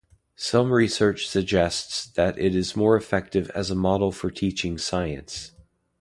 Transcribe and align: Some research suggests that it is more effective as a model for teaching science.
Some 0.35 0.71
research 0.73 1.27
suggests 1.27 2.07
that 2.07 2.35
it 2.39 2.55
is 2.55 2.75
more 2.75 2.95
effective 2.97 3.51
as 3.51 3.69
a 3.69 3.75
model 3.75 4.11
for 4.11 4.31
teaching 4.31 4.79
science. 4.79 5.51